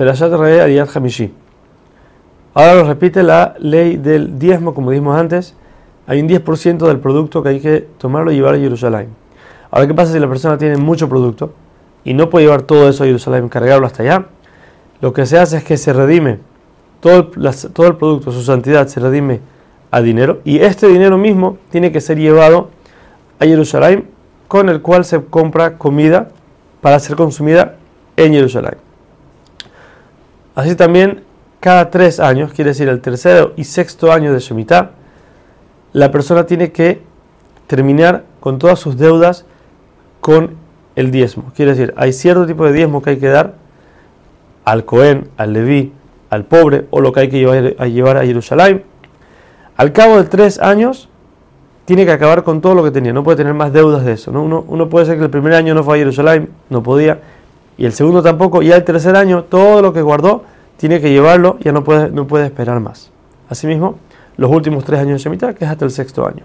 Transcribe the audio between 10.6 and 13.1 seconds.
mucho producto y no puede llevar todo eso a